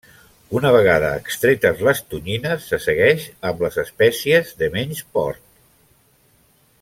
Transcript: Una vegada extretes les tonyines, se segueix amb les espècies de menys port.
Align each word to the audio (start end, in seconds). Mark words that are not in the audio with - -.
Una 0.59 0.69
vegada 0.75 1.11
extretes 1.23 1.83
les 1.89 2.01
tonyines, 2.13 2.65
se 2.71 2.79
segueix 2.87 3.29
amb 3.53 3.63
les 3.67 3.79
espècies 3.85 4.55
de 4.63 4.71
menys 4.79 5.07
port. 5.19 5.45